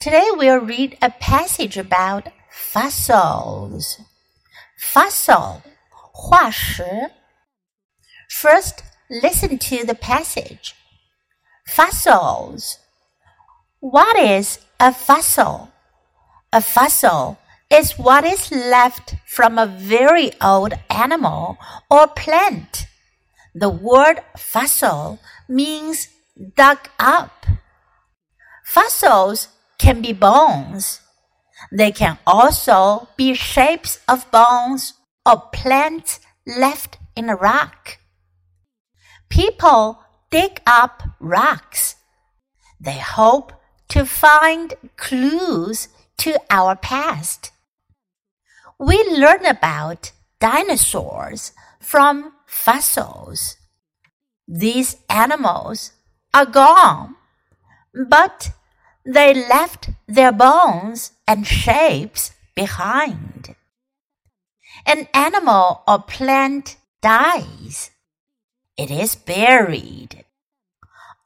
[0.00, 3.98] Today we'll read a passage about fossils.
[4.78, 5.60] Fossil,
[6.14, 7.10] 化石.
[8.28, 10.76] First, listen to the passage.
[11.66, 12.78] Fossils.
[13.80, 15.72] What is a fossil?
[16.52, 17.36] A fossil
[17.68, 21.58] is what is left from a very old animal
[21.90, 22.86] or plant.
[23.52, 25.18] The word fossil
[25.48, 26.06] means
[26.54, 27.46] dug up.
[28.64, 31.00] Fossils can be bones.
[31.72, 34.94] They can also be shapes of bones
[35.26, 37.98] or plants left in a rock.
[39.28, 40.00] People
[40.30, 41.96] dig up rocks.
[42.80, 43.52] They hope
[43.88, 45.88] to find clues
[46.18, 47.52] to our past.
[48.78, 53.56] We learn about dinosaurs from fossils.
[54.46, 55.92] These animals
[56.32, 57.16] are gone,
[58.08, 58.50] but
[59.08, 63.56] they left their bones and shapes behind.
[64.84, 67.90] An animal or plant dies.
[68.76, 70.26] It is buried.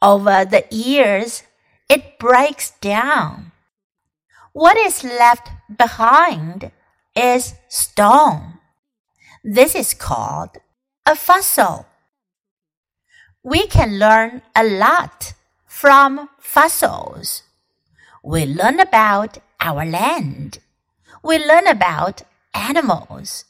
[0.00, 1.42] Over the years,
[1.88, 3.50] it breaks down.
[4.52, 6.70] What is left behind
[7.16, 8.60] is stone.
[9.42, 10.56] This is called
[11.04, 11.86] a fossil.
[13.42, 15.34] We can learn a lot
[15.66, 17.42] from fossils
[18.23, 20.59] We learn about our land.
[21.21, 22.21] We learn about
[22.53, 23.45] animals.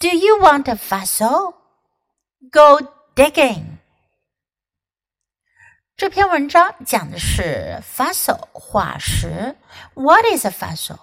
[0.00, 1.54] Do you want a fossil?
[2.50, 2.80] Go
[3.14, 3.78] digging.
[5.96, 9.56] 这篇文章讲的是 fossil 化石。
[9.94, 10.98] What is a fossil？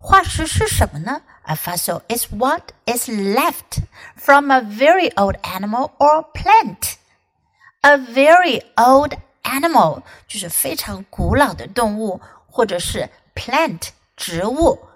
[0.00, 1.22] 化石是什么呢？
[1.44, 3.82] A fossil is what is left
[4.16, 6.94] from a very old animal or plant.
[7.82, 14.87] A very old animal 就是非常古老的动物，或者是 plant 植物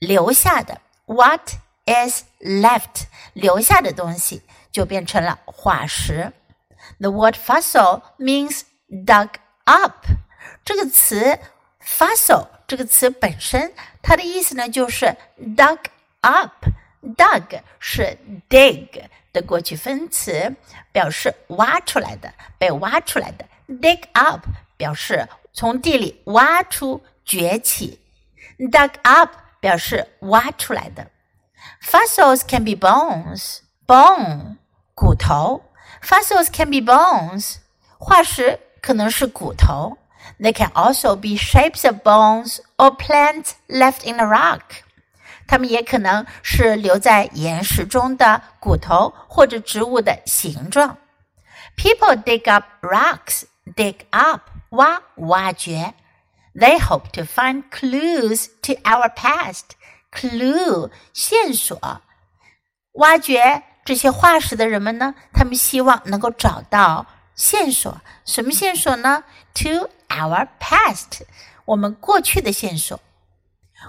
[0.00, 0.80] 留下的。
[1.06, 1.52] What
[1.86, 4.42] is left 留下的东西
[4.72, 6.32] 就变成了化石。
[6.98, 9.30] The word fossil means dug
[9.64, 10.06] up。
[10.64, 11.38] 这个词
[11.82, 15.78] fossil 这个词本身，它的意思呢就是 dug
[16.20, 16.66] up。
[17.16, 18.18] dug 是
[18.48, 20.54] dig 的过去分词，
[20.92, 23.46] 表示挖出来的，被挖出来的。
[23.67, 24.45] dig up
[24.77, 27.99] 表示从地里挖出、崛起，
[28.57, 31.07] dug up 表示挖出来的。
[31.81, 34.57] Fossils can be bones, bone
[34.93, 35.63] 骨头。
[36.01, 37.55] Fossils can be bones
[37.97, 39.97] 化石可能是骨头。
[40.39, 44.61] They can also be shapes of bones or plants left in a rock.
[45.47, 50.97] 它们也可能是留在岩石中的骨头或者植物的形状。
[51.77, 53.43] People dig up rocks
[53.75, 55.93] dig up 挖挖掘。
[56.55, 59.71] They hope to find clues to our past.
[60.11, 62.01] Clue 线索。
[62.93, 68.01] 挖掘这些化石的人们呢，他们希望能够找到线索。
[68.23, 69.23] 什么线索呢？
[69.55, 71.23] To our past，
[71.65, 72.99] 我们过去的线索。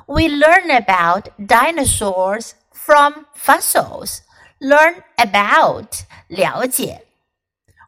[0.06, 4.20] We learn about dinosaurs from fossils.
[4.58, 7.06] Learn about 了解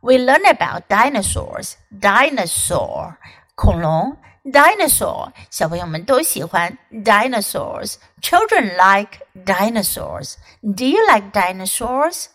[0.03, 1.75] we learn about dinosaurs.
[1.91, 3.17] Dinosaur
[3.55, 7.97] 恐龙 dinosaur 小朋友们都喜欢 dinosaurs.
[8.21, 10.37] Children like dinosaurs.
[10.63, 12.27] Do you like dinosaurs?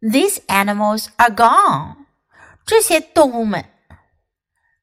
[0.00, 2.06] These animals are gone.
[2.66, 3.64] 这些动物们，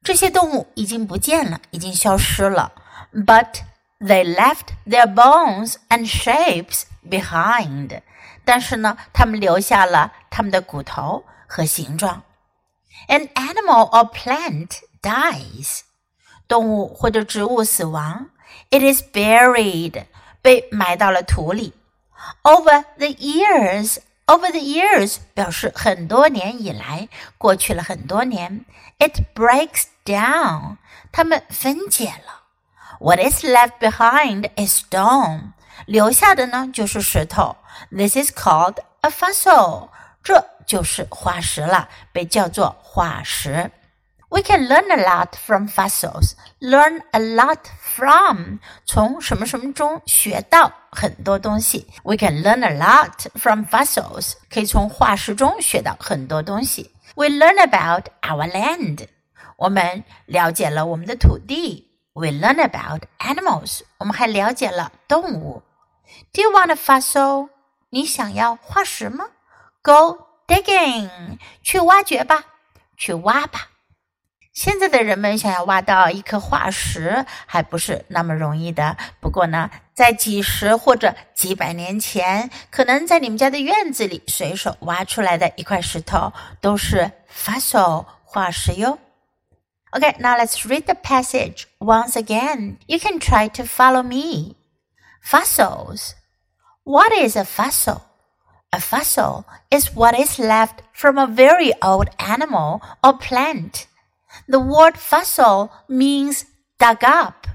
[0.03, 2.72] 这些动物已经不见了，已经消失了。
[3.13, 3.62] But
[4.00, 8.02] they left their bones and shapes behind.
[8.46, 12.24] 但是呢，他们留下了他们的骨头 和形状。
[13.07, 15.81] An animal or plant dies，
[16.47, 18.30] 动物或者植物死亡。
[18.69, 20.06] It is buried，
[20.41, 21.74] 被埋到了土里。
[22.44, 27.09] Over the years。Over the years 表示很多年以来，
[27.40, 28.63] 过去了很多年。
[29.00, 30.78] It breaks down，
[31.12, 32.44] 它们分解了。
[33.00, 35.54] What is left behind is stone，
[35.88, 37.56] 留下的呢就是石头。
[37.89, 39.89] This is called a fossil，
[40.21, 43.71] 这 就是化石了，被叫做化石。
[44.30, 46.33] We can learn a lot from fossils.
[46.60, 51.88] Learn a lot from 从什么什么中学到很多东西。
[52.04, 54.33] We can learn a lot from fossils.
[54.51, 56.94] 可以从化石中学到很多东西。
[57.16, 59.07] We learn about our land.
[59.57, 61.88] 我们了解了我们的土地。
[62.13, 63.81] We learn about animals.
[63.98, 65.63] 我们还了解了动物。
[66.33, 67.50] Do you want a fossil?
[67.89, 69.25] 你想要化石吗？
[69.81, 72.44] Go digging，去挖掘吧，
[72.98, 73.68] 去挖吧。
[74.51, 78.98] 现在的人们想要挖到一颗化石，还不是那么容易的。
[79.21, 89.00] 不过呢，在几十或者几百年前，可能在你们家的院子里随手挖出来的一块石头，都是 fossil 化石哟。
[89.92, 92.77] Okay, now let's read the passage once again.
[92.88, 94.56] You can try to follow me.
[95.24, 96.16] Fossils.
[96.83, 98.01] What is a fossil?
[98.75, 103.87] A fossil is what is left from a very old animal or plant.
[104.49, 106.47] The word fossil means
[106.81, 107.47] dug up.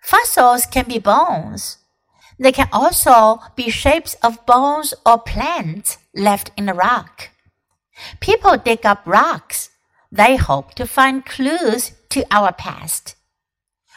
[0.00, 1.76] Fossils can be bones.
[2.38, 7.28] They can also be shapes of bones or plants left in a rock.
[8.20, 9.68] People dig up rocks.
[10.10, 13.14] They hope to find clues to our past.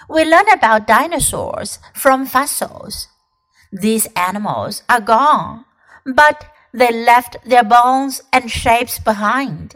[0.09, 3.07] We learn about dinosaurs from fossils.
[3.71, 5.63] These animals are gone,
[6.05, 9.75] but they left their bones and shapes behind.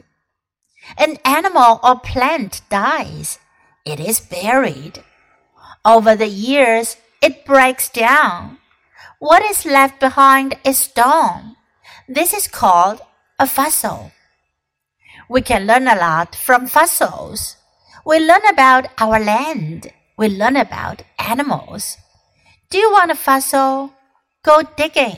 [0.98, 3.39] An animal or plant dies.
[3.86, 5.04] It is buried.
[5.83, 8.60] Over the years, it breaks down.
[9.19, 11.56] What is left behind is stone.
[12.07, 13.01] This is called
[13.39, 14.12] a fossil.
[15.30, 17.57] We can learn a lot from fossils.
[18.06, 19.92] We learn about our land.
[20.18, 21.98] We learn about animals.
[22.69, 23.94] Do you want a fossil?
[24.44, 25.18] Go digging.